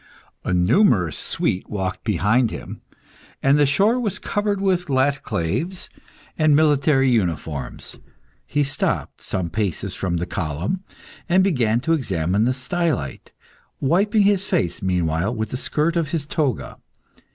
A 0.43 0.51
numerous 0.51 1.15
suite 1.15 1.69
walked 1.69 2.03
behind 2.03 2.49
him, 2.49 2.81
and 3.43 3.59
the 3.59 3.67
shore 3.67 3.99
was 3.99 4.17
covered 4.17 4.59
with 4.59 4.87
_laticlaves_(*) 4.87 5.89
and 6.39 6.55
military 6.55 7.11
uniforms. 7.11 7.97
He 8.47 8.63
stopped, 8.63 9.21
some 9.21 9.51
paces 9.51 9.93
from 9.93 10.17
the 10.17 10.25
column, 10.25 10.83
and 11.29 11.43
began 11.43 11.81
to 11.81 11.93
examine 11.93 12.45
the 12.45 12.51
stylite, 12.55 13.31
wiping 13.79 14.23
his 14.23 14.43
face 14.43 14.81
meanwhile 14.81 15.35
with 15.35 15.51
the 15.51 15.55
skirt 15.57 15.95
of 15.95 16.09
his 16.09 16.25
toga. 16.25 16.77